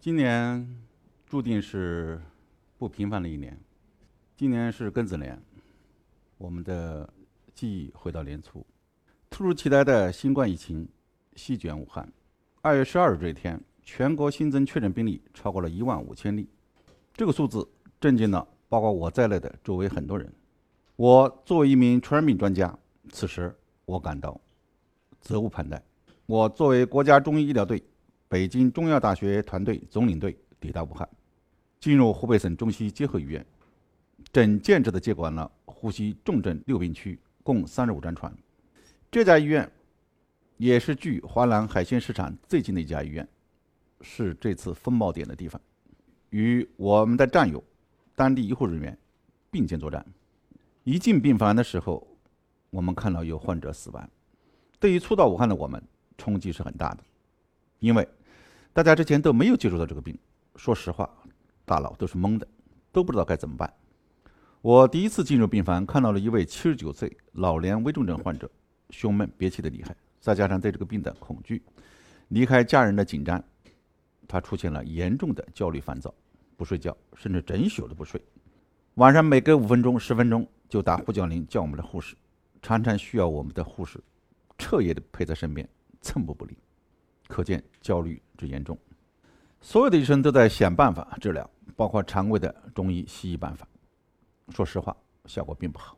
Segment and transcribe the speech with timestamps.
[0.00, 0.66] 今年
[1.26, 2.18] 注定是
[2.78, 3.54] 不平凡的一年。
[4.34, 5.38] 今年是庚子年，
[6.38, 7.06] 我们的
[7.52, 8.64] 记忆回到年初，
[9.28, 10.88] 突如其来的新冠疫情
[11.36, 12.10] 席卷武汉。
[12.62, 16.48] 二月十二日这一天，全国新增确诊病例超过了一万五千例，
[17.12, 17.68] 这个数字
[18.00, 20.32] 震惊了包括我在内的周围很多人。
[20.96, 22.74] 我作为一名传染病专家，
[23.10, 23.54] 此时
[23.84, 24.40] 我感到
[25.20, 25.82] 责无旁贷。
[26.24, 27.82] 我作为国家中医医疗队、
[28.30, 31.06] 北京中药大学团队总领队抵达武汉，
[31.80, 33.44] 进入湖北省中西医结合医院，
[34.32, 38.32] 整建制的接管了呼吸重症六病区，共三十五张床。
[39.10, 39.68] 这家医院
[40.58, 43.28] 也是距华南海鲜市场最近的一家医院，
[44.00, 45.60] 是这次风暴点的地方，
[46.28, 47.60] 与我们的战友、
[48.14, 48.96] 当地医护人员
[49.50, 50.06] 并肩作战。
[50.84, 52.06] 一进病房的时候，
[52.70, 54.08] 我们看到有患者死亡。
[54.78, 55.82] 对于初到武汉的我们，
[56.16, 57.02] 冲击是很大的，
[57.80, 58.06] 因为
[58.72, 60.16] 大家之前都没有接触到这个病，
[60.54, 61.10] 说实话，
[61.64, 62.46] 大脑都是懵的，
[62.92, 63.72] 都不知道该怎么办。
[64.62, 68.48] 我第一次进入病房，看到了一位七十九岁老年危重症患者，
[68.90, 71.60] 胸闷憋气的厉害，再加上对这个病的恐惧，
[72.28, 73.42] 离开家人的紧张，
[74.28, 76.14] 他出现了严重的焦虑烦躁，
[76.56, 78.22] 不睡觉，甚至整宿都不睡。
[78.94, 82.14] 晚上每隔五分钟、十分钟就打呼叫铃叫我们的护士，
[82.62, 84.00] 常常需要我们的护士
[84.58, 85.68] 彻夜的陪在身边。
[86.02, 86.56] 寸步不离，
[87.30, 88.76] 可见焦虑之严重。
[89.60, 93.66] 所有的医生都在想办法治疗，包括常规的中医、西医办法。
[94.48, 95.96] 说实话，效果并不好。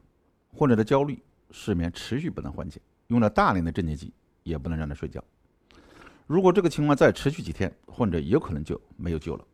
[0.53, 5.25] 患者的焦虑、失眠持续不能缓解，用了大量的镇静剂也不能让他睡觉。
[6.27, 9.45] 如果这个情况再持续几天，患者有可能就没有救了。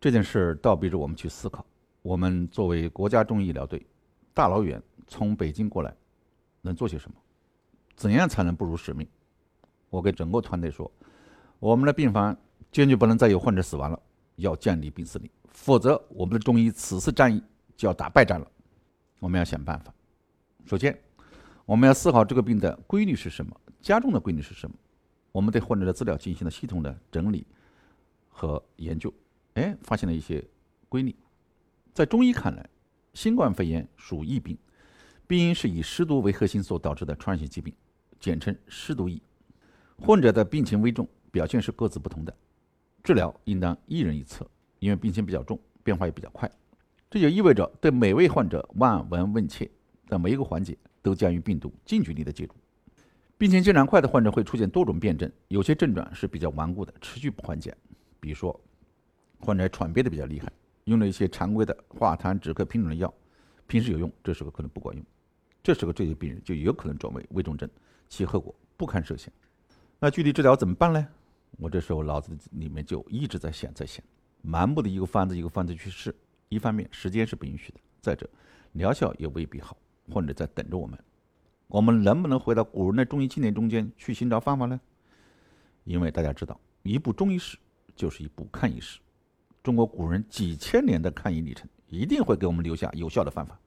[0.00, 1.64] 这件事倒逼着我们去思考：
[2.02, 3.86] 我们作为国家中医医疗队，
[4.32, 5.94] 大老远从北京过来，
[6.62, 7.16] 能做些什么？
[7.94, 9.06] 怎样才能不辱使命？
[9.96, 10.92] 我给整个团队说，
[11.58, 12.36] 我们的病房
[12.70, 13.98] 坚决不能再有患者死亡了，
[14.34, 17.42] 要建立病死率，否则我们的中医此次战役
[17.74, 18.46] 就要打败仗了。
[19.20, 19.90] 我们要想办法。
[20.66, 20.94] 首先，
[21.64, 24.76] 我们要思考这个病的规律是什么，加重的规律是什么。
[25.32, 27.46] 我们对患者的资料进行了系统的整理
[28.28, 29.10] 和研究，
[29.54, 30.44] 哎，发现了一些
[30.90, 31.16] 规律。
[31.94, 32.68] 在中医看来，
[33.14, 34.58] 新冠肺炎属疫病，
[35.26, 37.74] 病因是以湿毒为核心所导致的传染性疾病，
[38.20, 39.22] 简称湿毒疫。
[39.98, 42.34] 患者的病情危重，表现是各自不同的，
[43.02, 44.48] 治疗应当一人一策，
[44.78, 46.50] 因为病情比较重，变化也比较快。
[47.10, 49.70] 这就意味着对每位患者望闻问切，
[50.06, 52.54] 在每一个环节都将与病毒近距离的接触。
[53.38, 57.74] 病情进展快的患者会出现多种辩证，有些症状是比较顽固的，持续不缓解。
[58.20, 58.58] 比如说，
[59.38, 60.50] 患者喘憋的比较厉害，
[60.84, 63.12] 用了一些常规的化痰止咳品种的药，
[63.66, 65.04] 平时有用，这时候可能不管用，
[65.62, 67.68] 这时候这些病人就有可能转为危重症，
[68.08, 69.32] 其后果不堪设想。
[69.98, 71.08] 那具体治疗怎么办呢？
[71.58, 74.04] 我这时候脑子里面就一直在想，在想，
[74.44, 76.14] 盲目的一个方子一个方子去试，
[76.50, 78.28] 一方面时间是不允许的，再者
[78.72, 79.74] 疗效也未必好，
[80.10, 80.98] 患者在等着我们。
[81.68, 84.78] 我们能不能回到古人的中医经典中间去寻找方法呢？
[85.84, 87.56] 因为大家知道，一部中医史
[87.94, 89.00] 就是一部抗疫史，
[89.62, 93.58] 中国古人几千年的抗疫历程一定会给我们留下有效的方法。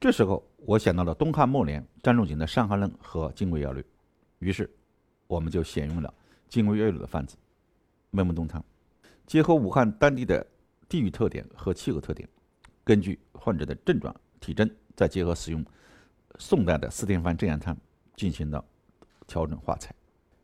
[0.00, 3.80] 这时候，我想到了东汉末年张仲景的《伤寒论》和《金匮要略》，
[4.40, 4.68] 于是。
[5.26, 6.12] 我们就选用了
[6.48, 7.36] 金匮要略的方子，
[8.10, 8.64] 麦木冬汤，
[9.26, 10.46] 结合武汉当地的
[10.88, 12.28] 地域特点和气候特点，
[12.84, 15.64] 根据患者的症状体征，再结合使用
[16.38, 17.76] 宋代的四天方正阳汤
[18.14, 18.64] 进行了
[19.26, 19.94] 调整化裁。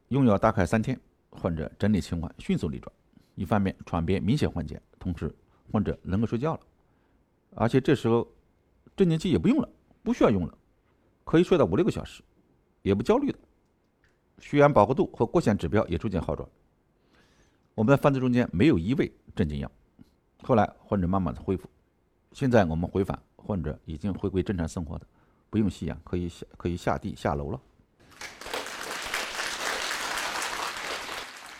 [0.08, 0.98] 用药大概三天，
[1.30, 2.92] 患者整体情况迅速逆转，
[3.34, 5.32] 一方面喘憋明显缓解，同时
[5.70, 6.60] 患者能够睡觉了，
[7.54, 8.26] 而且这时候
[8.96, 9.68] 镇静剂也不用了，
[10.02, 10.58] 不需要用了，
[11.24, 12.22] 可以睡到五六个小时，
[12.82, 13.38] 也不焦虑的。
[14.42, 16.46] 血氧饱和度和各项指标也逐渐好转。
[17.74, 19.70] 我们的方子中间没有一味镇静药。
[20.42, 21.70] 后来患者慢慢的恢复，
[22.32, 25.06] 现在我们回访，患者已经回归正常生活的，
[25.48, 27.60] 不用吸氧，可以下可以下地下楼了。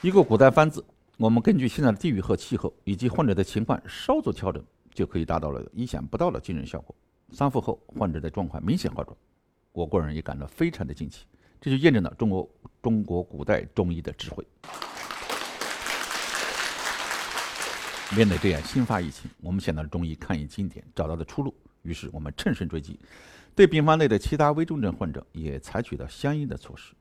[0.03, 0.85] 一个古代方子，
[1.17, 4.63] 我们根据现在的地域和气候以及患者的情况稍作调整，
[4.93, 6.95] 就可以达到了意想不到的惊人效果。
[7.31, 9.17] 三复后，患者的状况明显好转，
[9.71, 11.25] 我个人也感到非常的惊奇。
[11.63, 12.51] 这就验证了中国
[12.83, 14.45] 中国古代中医的智慧。
[18.17, 22.99] 面对这样新发疫情，我们想到了中医抗疫经典，找到了出路，于是我们乘胜追击，
[23.55, 26.93] 对病房内的其他危重症患者也采取了相应的措施。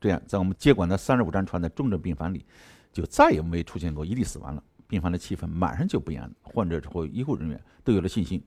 [0.00, 2.44] 这样，在我们接管的三十五张床的重症病房里，
[2.92, 4.62] 就再也没出现过一例死亡了。
[4.88, 8.42] 病房的气氛马上就不一样了，患者和医护人员都有了信心。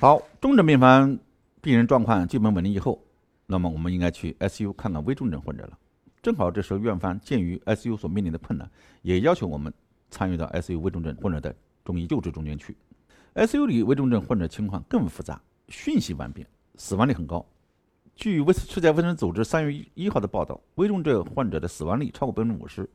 [0.00, 1.18] 好，重症病房
[1.60, 3.04] 病人状况基本稳定以后，
[3.46, 5.76] 那么我们应该去 SU 看看危重症患者了。
[6.22, 8.70] 正好这时候院方鉴于 ICU 所面临的困难，
[9.02, 9.74] 也要求我们
[10.08, 11.52] 参与到 ICU 危重症患者的
[11.84, 12.76] 中医救治中间去。
[13.34, 16.46] ICU 里危重症患者情况更复杂，瞬息万变，
[16.76, 17.44] 死亡率很高。
[18.14, 22.88] 据卫世界卫生组织三月一号的报道，危重症患者的死亡率超过百分之五十，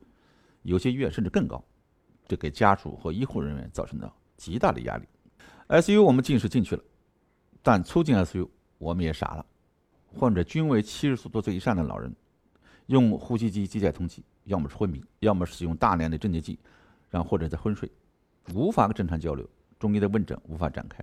[0.62, 1.62] 有些医院甚至更高，
[2.26, 5.04] 这给家属和医护人员造成了极大的压力。
[5.68, 6.82] ICU 我们进是进去了，
[7.64, 8.46] 但出进 ICU
[8.76, 9.46] 我们也傻了。
[10.14, 12.14] 患者均为七十多岁以上的老人，
[12.86, 16.58] 用呼吸机机械通气，要么是昏迷，要么使用大量的镇静剂，
[17.08, 17.90] 让患者在昏睡，
[18.52, 21.02] 无法正常交流，中医的问诊无法展开。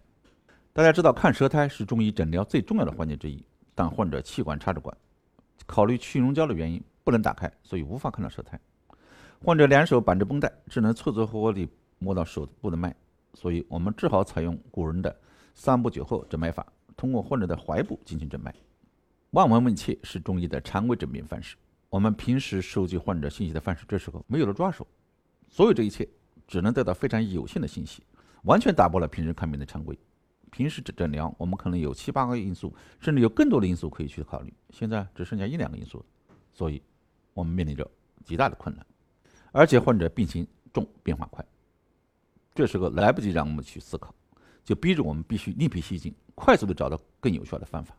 [0.72, 3.44] 大家知道，看舌苔是中医诊疗最重要的环节之一。
[3.74, 4.96] 但患者气管插着管，
[5.66, 8.60] 考虑去溶胶的原因不能打开，所以无法看到舌苔。
[9.44, 11.68] 患者两手绑着绷带，只能凑凑合合地
[11.98, 12.96] 摸到手部的脉，
[13.34, 15.14] 所以我们只好采用古人的
[15.54, 16.66] 三步九后诊脉法，
[16.96, 18.54] 通过患者的踝部进行诊脉。
[19.32, 21.56] 望闻问切是中医的常规诊病方式。
[21.90, 24.88] 我们平时收集患者信息的方式，这时候没有了抓手，
[25.50, 26.08] 所有这一切
[26.48, 28.04] 只能得到非常有限的信息，
[28.44, 29.98] 完全打破了平时看病的常规。
[30.52, 34.54] 平时诊诊疗，我们可能有七八个因素，甚至有更多的因素可以去考虑。
[34.70, 36.06] 现在只剩下一两个因素，
[36.52, 36.82] 所以
[37.34, 37.90] 我们面临着
[38.26, 38.86] 极大的困难。
[39.54, 41.46] 而且患者病情重，变化快，
[42.54, 44.14] 这时候来不及让我们去思考，
[44.64, 47.96] 就逼着我们必须另辟蹊径，快速的找到更有效的方法。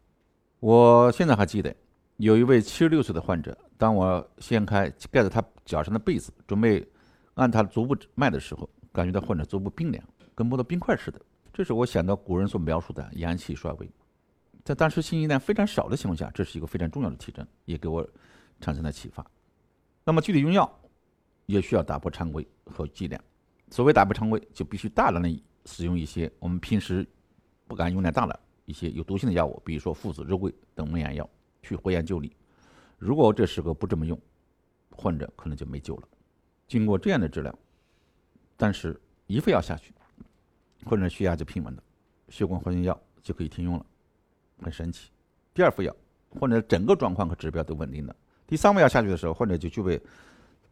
[0.61, 1.75] 我现在还记得，
[2.19, 6.87] 有一位七十六岁的患者，当我掀开盖在他脚上的被子，准备
[7.35, 10.05] 按他足部脉的时候，感觉到患者足部冰凉，
[10.35, 11.21] 跟摸到冰块似的。
[11.53, 13.91] 这是我想到古人所描述的阳气衰微，
[14.65, 18.09] 在当时信息量非常少的情况下，这是一个非常重要的体征，也给我
[18.61, 19.27] 产生了启发。
[20.05, 20.81] 那么具体用药
[21.47, 23.23] 也需要打破常规和剂量。
[23.71, 25.29] 所谓打破常规，就必须大量的
[25.65, 27.07] 使用一些我们平时
[27.67, 31.29] 不敢用量大的一些有毒性的药物，比如说附子、肉桂等蒙阳药，
[31.63, 32.35] 去回阳救逆。
[32.99, 34.19] 如果这时候不这么用，
[34.91, 36.09] 患者可能就没救了。
[36.69, 37.59] 经过这样的治疗，
[38.57, 39.93] 但是一副药下去。
[40.85, 41.83] 患者血压就平稳了，
[42.29, 43.87] 血管活性药就可以停用了，
[44.61, 45.11] 很神奇。
[45.55, 45.95] 第二副药，
[46.31, 48.17] 患者整个状况和指标都稳定了。
[48.49, 50.01] 第三副药下去的时候，患者就具备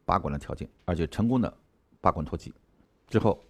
[0.05, 1.57] 拔管的条件，而且成功的
[2.01, 2.53] 拔管脱机。
[3.07, 3.41] 之后，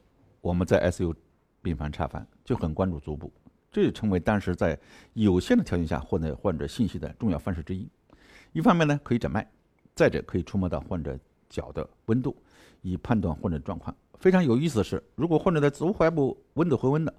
[0.42, 1.14] 我们在 ICU
[1.62, 3.32] 病房查房就很关注足部，
[3.70, 4.78] 这也成为当时在
[5.14, 7.88] 有限的条件下获得患者信息的重要方式之一。
[8.52, 9.42] 一方面呢，可以诊脉；
[9.94, 11.18] 再者，可以触摸到患者
[11.48, 12.36] 脚的温度，
[12.82, 13.94] 以判断患者状况。
[14.18, 17.14] 非常有意思的是，如果患者的足踝部温度回温了，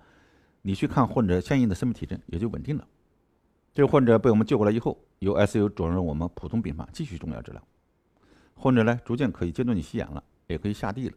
[0.61, 2.87] 你去看患者相应的生命体征也就稳定了。
[3.73, 7.61] 这个患者被我们救过来以后，由 ICU 转入我们普通病房继续中药治疗。
[8.53, 11.15] 患者呢，逐渐可以阶段性吸氧了，也可以下地了。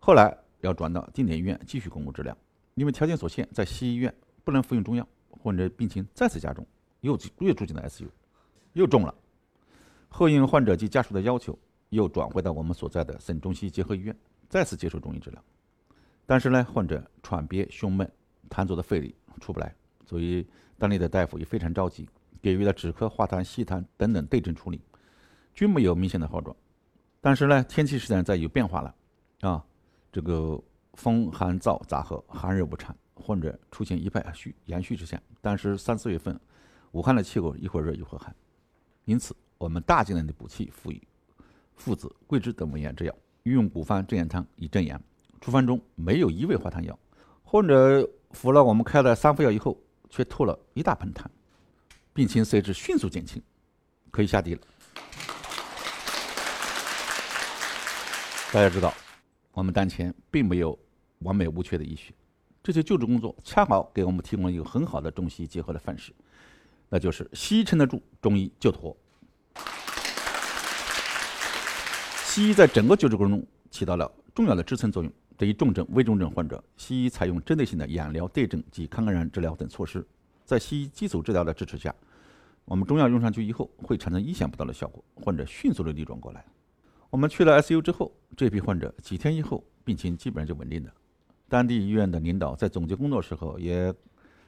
[0.00, 2.36] 后来要转到定点医院继续巩固治疗，
[2.74, 4.14] 因为条件所限，在西医院
[4.44, 6.66] 不能服用中药，患者病情再次加重，
[7.00, 8.08] 又又住进了 ICU，
[8.72, 9.14] 又重了。
[10.08, 11.58] 后应患者及家属的要求，
[11.90, 14.16] 又转回到我们所在的省中西医结合医院。
[14.48, 15.42] 再次接受中医治疗，
[16.26, 18.06] 但是呢，患者喘憋、胸闷、
[18.50, 19.74] 痰浊的肺里出不来，
[20.04, 20.46] 所以
[20.76, 22.06] 当地的大夫也非常着急，
[22.42, 24.78] 给予了止咳、化痰、吸痰等等对症处理，
[25.54, 26.54] 均没有明显的好转。
[27.22, 28.94] 但是呢，天气实际上在有变化了，
[29.40, 29.64] 啊，
[30.12, 30.62] 这个
[30.94, 35.20] 风寒燥杂合，寒热不畅，患者出现一派虚阳虚之象。
[35.40, 36.38] 但是三四月份，
[36.92, 38.34] 武汉的气候一会儿热一会儿寒，
[39.04, 41.02] 因此我们大剂量的补气，赋予
[41.74, 43.14] 附子、桂枝等温阳之药。
[43.44, 45.00] 运用古方镇阳汤以镇阳，
[45.40, 46.96] 处方中没有一味化痰药，
[47.42, 49.76] 患者服了我们开的三副药以后，
[50.08, 51.24] 却吐了一大盆痰，
[52.12, 53.42] 病情随之迅速减轻，
[54.12, 54.60] 可以下地了。
[58.52, 58.94] 大家知道，
[59.52, 60.78] 我们当前并没有
[61.20, 62.12] 完美无缺的医学，
[62.62, 66.12] 这些救治工作恰好给我们提供了一个很好的中西医结合的范式，
[66.88, 68.96] 那就是西医撑得住，中医就妥。
[72.24, 75.12] 西医在整个救治过程中起到了重要的支撑作用。
[75.36, 80.06] 对于重症、危重症患者，西医采用针对性的氧疗、对症及抗感染治疗等措施。
[80.44, 81.92] 在西医基础治疗的支持下，
[82.64, 86.44] 我们中药用上去以后会产生意想不到的效果，患者迅速的逆转过来。
[87.12, 90.90] 我们去了 ICU 之后，这批患者几天以后病情基本上就稳定了。
[91.46, 93.92] 当地医院的领导在总结工作时候也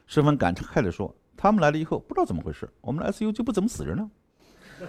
[0.06, 4.11] 十分感慨地说：“他们来了以后不知道怎么回事，我们的 ICU 就不怎么死人了。”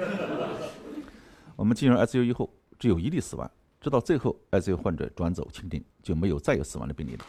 [1.58, 2.50] 我们进入 ICU 以后。
[2.77, 7.25] 只有一例死亡，直到最后 ICU 患者转走清定，就没有再有死亡的病例了。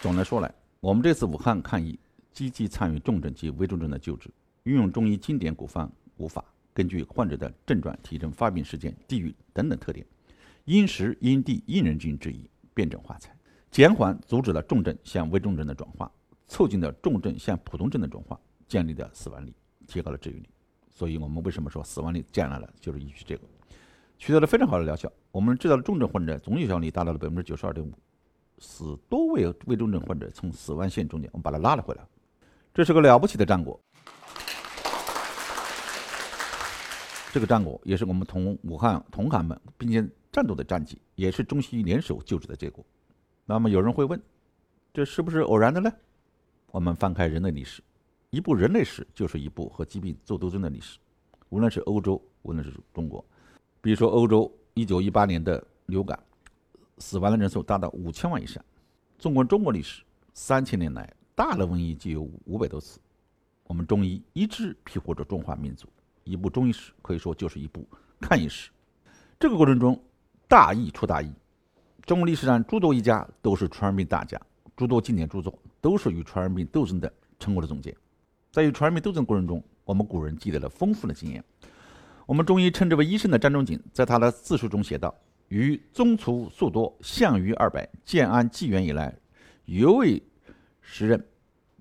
[0.00, 1.98] 总的说来，我们这次武汉抗疫
[2.32, 4.30] 积极参与重症及危重症的救治，
[4.62, 6.44] 运用中医经典古方古法，
[6.74, 10.04] 根据患者的症状、体征、发病时间、地域等等特点，
[10.64, 13.34] 因时因地因人均治宜，辩证化裁，
[13.70, 16.10] 减缓阻止了重症向危重症的转化，
[16.48, 19.54] 促进了重症向普通症的转化，降低了死亡率，
[19.86, 20.48] 提高了治愈率。
[20.90, 23.42] 所以我们为什么说死亡率降下来了，就是依据这个，
[24.18, 25.12] 取得了非常好的疗效。
[25.30, 27.92] 我们知道的重症患者总有效率达到了百分之九十二点五，
[28.58, 32.02] 使多位危重症患者从死亡线中间，我们把他拉了回来，
[32.72, 33.80] 这是个了不起的战果。
[37.34, 42.86] 这个战果也是我们同武汉同行们并肩战斗的战绩，也是中西医联手救治的结果。
[43.44, 44.22] 那么有人会问，
[44.92, 45.92] 这是不是偶然的呢？
[46.70, 47.82] 我们翻开人类历史，
[48.30, 50.96] 一部人类史就是一部和疾病做斗争的历史。
[51.48, 53.24] 无论是欧洲，无论是中国，
[53.80, 56.16] 比如说欧洲一九一八年的流感，
[56.98, 58.64] 死亡的人数达到五千万以上。
[59.18, 63.00] 纵观中国历史，三千年来大的瘟疫就有五百多次。
[63.64, 65.88] 我们中医一直庇护着中华民族。
[66.24, 67.86] 一部中医史可以说就是一部
[68.20, 68.70] 看医史。
[69.38, 70.02] 这个过程中，
[70.48, 71.32] 大疫出大疫。
[72.02, 74.40] 中国历史上诸多医家都是传染病大家，
[74.76, 77.96] 诸多经典著作都是与传染病斗争的成果的总结。
[78.50, 81.42] 在与传染病斗争过程中，我们古人积累了丰富的经验。
[82.26, 85.14] 我们中医称之为医生的张仲景，在他的自述中写道
[85.48, 89.14] ：“于宗族数多，项羽二百，建安纪元以来，
[89.66, 90.22] 犹未
[90.80, 91.26] 时任，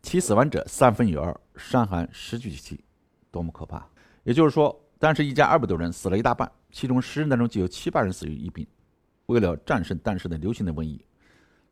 [0.02, 2.84] 其死亡者三分有二，伤寒十居其。”
[3.32, 3.88] 多么可怕！
[4.24, 8.66] 也就是说，当时一家二百多人死了一大半，其中十人当中就有七八人死于疫病。
[9.26, 11.04] 为了战胜当时的流行的瘟疫，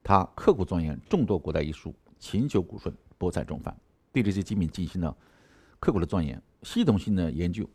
[0.04, 3.76] 他刻苦钻研众多古代医书，勤求古训，博采众方，
[4.12, 5.16] 对这些疾病进行了
[5.80, 7.70] 刻苦的钻研、系统性的研究，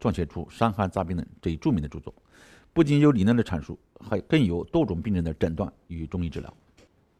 [0.00, 2.14] 撰写出《伤寒杂病论》这一著名的著作。
[2.72, 6.56] 不仅有理论的阐述，还更有多种病症的诊断与中医治疗。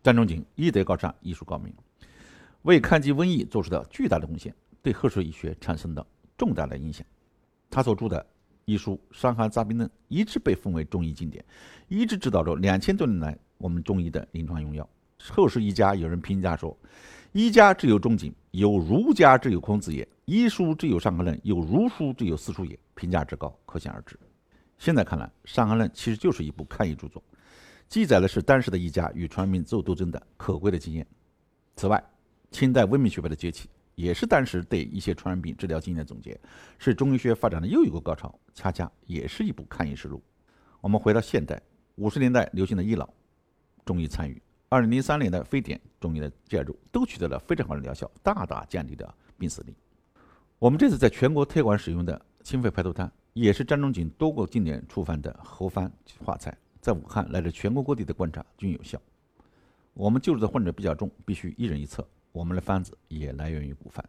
[0.02, 1.75] 张仲景医德高尚，医术高明，
[2.62, 6.07] 为抗击瘟疫做出了巨大的贡献，对后世医学产生了。
[6.40, 7.06] 重大的影响，
[7.68, 8.25] 他所著的
[8.64, 11.44] 医书《伤寒杂病论》一直被奉为中医经典，
[11.87, 14.88] 一直指导着两千多年来我们中医的临床用药。
[15.28, 16.75] 后世医家有人评价说
[17.32, 24.18] ：“医家之有仲景，有儒家之有孔子也；医书之有伤寒论，有儒书之有四书也。”评价之高，可想而知。
[24.78, 27.23] 现在看来，《伤寒论》其实就是一部抗疫著作，
[27.87, 31.06] 记载的是当时的医家与传染病做斗争的可贵的经验。
[31.76, 32.02] 此外，
[32.50, 33.68] 清代温明学派的崛起。
[34.00, 36.40] 也是当时对一些传染病治疗经验的总结，
[36.78, 40.23] 是中医学发展的又一个高潮，恰恰也是一部抗疫实录。
[40.80, 41.61] 我们回到现代，
[41.97, 43.07] 五十年代流行的医老，
[43.85, 44.40] 中医参与；
[44.71, 49.75] 二零零三年的非典，中医的介入，都取得了非常好的疗效，大大降低了病死率。
[50.59, 55.92] 我们这次在全国推广使用的清肺排毒汤，也是张仲景多个经典处方的合方
[56.25, 58.99] 化菜，在武汉乃至全国各地的观察均有效。
[59.92, 62.07] 我们救治的患者比较重，必须一人一策。
[62.32, 64.04] 我们的方子也来源于古方，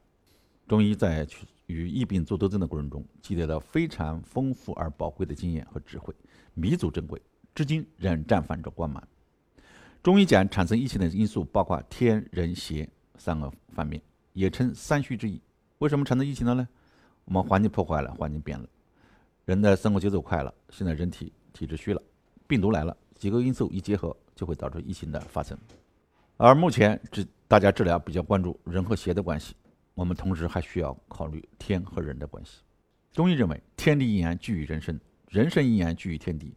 [0.67, 1.27] 中医在
[1.65, 6.13] 与疫病做斗争的过程中，积累了非常丰富而宝贵的经验和智慧，
[6.53, 7.21] 弥足珍贵，
[7.55, 9.01] 至今仍绽放着光芒。
[10.03, 14.01] 中医讲产生疫情的因素包括天人邪三个方面，
[14.33, 15.41] 也称三虚之意。
[15.79, 16.67] 为什么产生疫情了呢？
[17.25, 18.67] 我们环境破坏了，环境变了，
[19.45, 22.01] 人的生活节奏快了，现在人体体质虚了，
[22.47, 25.57] 病毒来了，几个因素一结合，就会导致疫情的发生。
[26.43, 29.53] 而目前治大家治疗比较关注人和邪的关系，
[29.93, 32.61] 我们同时还需要考虑天和人的关系。
[33.11, 36.51] 中医认为，天地阴阳聚于人身，人生阴阳聚于天地，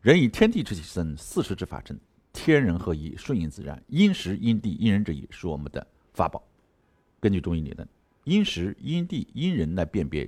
[0.00, 2.00] 人以天地之气生，四时之法生，
[2.32, 6.42] 天人合一，顺应自然，因时因地因人之意是我们的法宝。
[7.20, 7.86] 根据中医理论，
[8.24, 10.26] 因时因地因人来辨别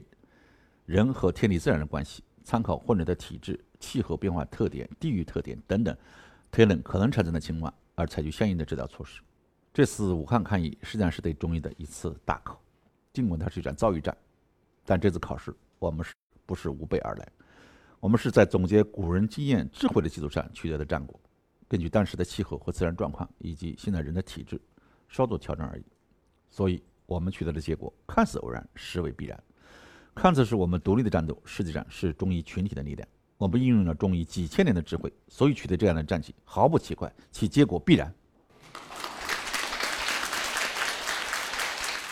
[0.84, 5.96] 人和天地自然的关系，参考患者的体质、气候变化特点、地域特点等等，
[6.50, 7.72] 推论可能产生的情况。
[7.98, 9.20] 而采取相应的治疗措施。
[9.74, 12.60] 这次武汉抗疫实际上是对中医的一次大考，
[13.12, 14.16] 尽管它是一场遭遇战，
[14.84, 16.14] 但这次考试我们是
[16.46, 17.28] 不是无备而来？
[18.00, 21.18] 我们是在总结古人经验智慧的基础上取得的战果，
[21.66, 24.60] 根据当时的气候和自然状况以及现在人的体质
[25.08, 25.84] 稍作调整而已。
[26.50, 29.42] 所以，我们取得的结果看似偶然，实为必然。
[30.14, 33.08] 看似是我们独立的战斗，实际上是中医群体的力量。
[33.38, 38.12] 我们应用了中医几千年的智慧，所以取得这样的战绩毫不奇怪，其结果必然。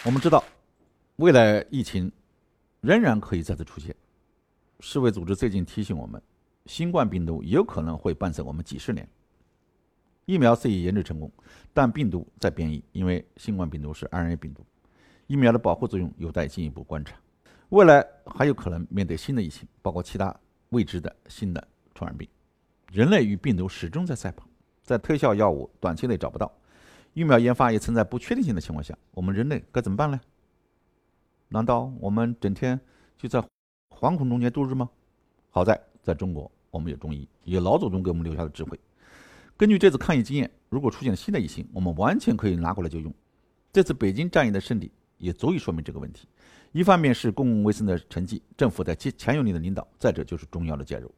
[0.05, 0.43] 我们知道，
[1.17, 2.11] 未来疫情
[2.81, 3.93] 仍然可以再次出现。
[4.79, 6.23] 世卫组织最近提醒我们，
[6.67, 9.09] 新冠病毒有可能会伴随我们几十年。
[10.27, 11.29] 疫苗虽已研制成功，
[11.75, 14.65] 但病毒在变异，因为新冠病毒是 RNA 病毒，
[15.27, 17.17] 疫苗的保护作用有待进一步观察。
[17.71, 20.33] 未来还有可能面对新的疫情，包括其他。
[20.77, 22.29] 未知的新的传染病，
[22.93, 24.47] 人类与病毒始终在赛跑，
[24.83, 26.53] 在特效药物短期内找不到，
[27.15, 30.21] 疫苗研发也存在不确定性的情况下，我们人类该怎么办呢？
[31.49, 32.79] 难道我们整天
[33.17, 33.43] 就在
[33.89, 34.91] 惶恐中间度日吗？
[35.49, 38.79] 好在在中国，我们有中医，有老祖宗给我们留下的智慧。
[39.57, 43.11] 根据这次抗疫经验，如果出现新的疫情，我们完全可以拿过来就用。
[43.73, 46.29] 这次北京战役的胜利，也足以说明这个问题。
[46.77, 51.11] 一方面是公共卫生的成绩，政府的强有力的领导；再者就是中药的介入。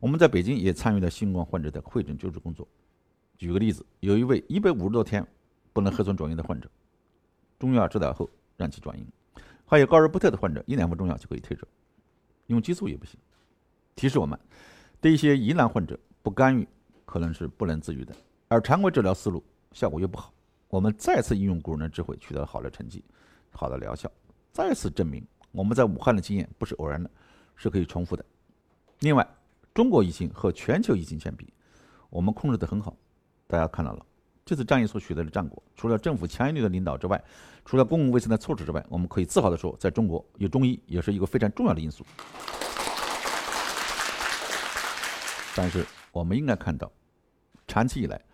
[0.00, 2.66] 我们在北京也参与了新冠患者的会诊救治工作。
[3.36, 5.22] 举个例子，有一位一百五十多天
[5.74, 6.70] 不能核酸转阴的患者，
[7.58, 9.04] 中药治疗后让其转阴；
[9.66, 11.68] 还有高热不退的患者，一两服中药就可以退热，
[12.46, 13.20] 用激素也不行。
[13.94, 14.40] 提示我们，
[15.02, 16.66] 对一些疑难患者不干预
[17.04, 18.16] 可能是不能治愈的，
[18.48, 20.32] 而常规治疗思路效果又不好。
[20.70, 23.04] 我们再次应用古人的智慧，取得了好的成绩，
[23.50, 24.10] 好的疗效。
[24.54, 27.10] 再次证明，我们在武汉的经验不是偶然的，
[27.56, 28.24] 是可以重复的。
[29.00, 29.28] 另外，
[29.74, 31.52] 中国疫情和全球疫情相比，
[32.08, 32.96] 我们控制得很好。
[33.48, 34.06] 大家看到了，
[34.44, 37.20] 这次战役所取得的战果，除了政府强有力的领导之外，
[37.64, 42.06] 除了公共卫生的措施之外，我们可以自豪地说，在中国有中医也是一个非常重要的因素。
[45.56, 46.88] 但是，我们应该看到，
[47.66, 48.24] 长期以来，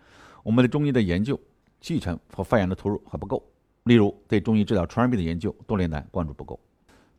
[0.43, 1.39] 我们的中医的研究、
[1.79, 3.43] 继承和发扬的投入还不够。
[3.83, 6.59] 例如，对中医治疗传染病的研究，多年来关注不够。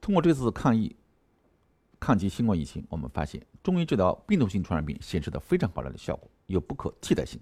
[0.00, 0.94] 通过这次抗疫、
[1.98, 7.40] 抗击新冠疫情，我们发现中医治疗病毒性传染病显示的非常好的效果，有不可替代性。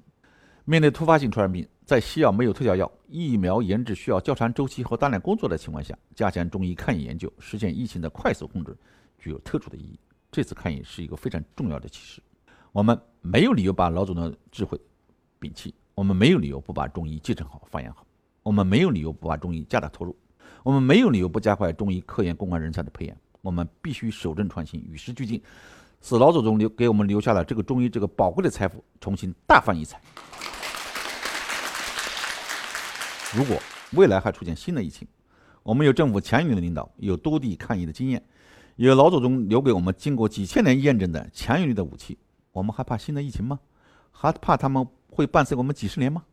[0.64, 8.76] 面对突发性传染病，在西药没有特效药、疫苗研制需要较长周期和大量工作的情况下，加强中医抗疫研究，实现疫情的快速控制，
[9.18, 9.98] 具有特殊的意义。
[10.30, 12.22] 这次抗疫是一个非常重要的启示。
[12.72, 14.80] 我们没有理由把老祖宗的智慧
[15.40, 18.06] 摒弃，我们没有理由不把中医继承好、发扬好。
[18.42, 20.16] 我们没有理由不把中医加大投入，
[20.62, 23.16] 我们没有理由不加快中医科研攻关人才的培养。
[23.42, 25.42] 我们必须守正创新，与时俱进，
[26.00, 30.00] 使老祖宗留给我们留下了这个中医这个宝贵的财富重新大放异彩。
[33.34, 33.56] 如果
[33.92, 35.06] 未来还出现新的疫情，
[35.62, 38.22] 我们有政府强有力的领导，有多地抗疫的经验，
[38.76, 42.18] 有老祖宗留给我们经过几千年验证的强有力的武器，
[42.52, 43.60] 我们还怕新的疫情吗？
[44.10, 46.24] 还怕他们会伴随我们几十年吗？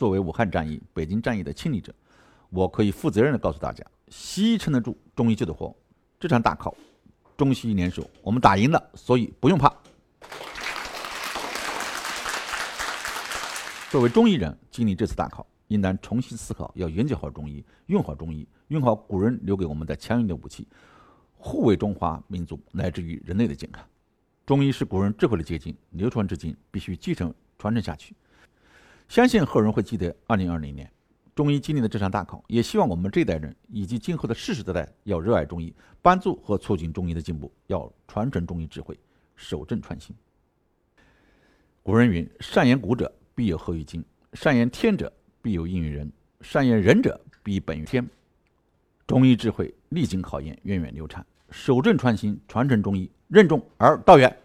[0.00, 1.94] 作为武汉战役、北京战役的亲历者，
[2.48, 5.76] 我可以负责任的告诉大家：西医撑得住，中医救得活。
[6.18, 6.74] 这场大考，
[7.36, 9.70] 中西医联手，我们打赢了，所以不用怕。
[13.90, 20.66] 作为中医人，经历这次大考，应当重新思考，要研究好中医，用好中医，用好古人留给我们的强硬的武器，
[21.36, 23.86] 护卫中华民族乃至于人类的健康。
[24.46, 28.16] 中医是古人智慧的结晶，流传至今，必须继承传承下去。
[29.10, 30.88] 相信后人会记得二零二零年
[31.34, 38.96] 中医经历的这场大考，也希望我们这代人以及今后的世世代代要热爱中医，帮助和促进中医的进步，要传承中医智慧，
[39.34, 40.14] 守正创新。
[41.82, 44.00] 古人云：“善言古者，必有后于今；
[44.34, 46.06] 善言天者，必有应于人；
[46.40, 48.08] 善言人者，必本于天。”
[49.08, 54.36] 中医智慧历经考验，源远流长，守正创新，传承中医，任重而道远。